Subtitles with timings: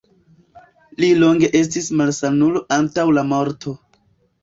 [1.03, 3.81] Li longe estis malsanulo antaŭ la morto.